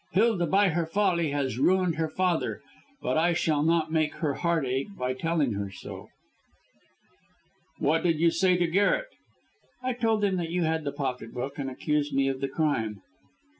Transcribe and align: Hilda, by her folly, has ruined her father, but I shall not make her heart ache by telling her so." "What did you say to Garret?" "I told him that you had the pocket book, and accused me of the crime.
Hilda, 0.13 0.47
by 0.47 0.69
her 0.69 0.87
folly, 0.87 1.29
has 1.29 1.59
ruined 1.59 1.97
her 1.97 2.09
father, 2.09 2.63
but 3.03 3.17
I 3.19 3.33
shall 3.33 3.61
not 3.61 3.91
make 3.91 4.15
her 4.15 4.33
heart 4.33 4.65
ache 4.65 4.87
by 4.97 5.13
telling 5.13 5.51
her 5.53 5.69
so." 5.69 6.07
"What 7.77 8.01
did 8.01 8.19
you 8.19 8.31
say 8.31 8.57
to 8.57 8.65
Garret?" 8.65 9.09
"I 9.83 9.93
told 9.93 10.23
him 10.23 10.37
that 10.37 10.49
you 10.49 10.63
had 10.63 10.85
the 10.85 10.91
pocket 10.91 11.35
book, 11.35 11.59
and 11.59 11.69
accused 11.69 12.15
me 12.15 12.27
of 12.29 12.41
the 12.41 12.47
crime. 12.49 13.03